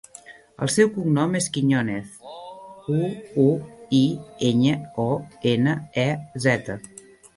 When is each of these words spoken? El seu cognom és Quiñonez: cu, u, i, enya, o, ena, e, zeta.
El 0.67 0.69
seu 0.75 0.87
cognom 0.95 1.35
és 1.39 1.49
Quiñonez: 1.57 2.15
cu, 2.87 2.97
u, 3.43 3.47
i, 3.99 4.03
enya, 4.49 4.75
o, 5.05 5.09
ena, 5.53 5.77
e, 6.07 6.11
zeta. 6.49 6.79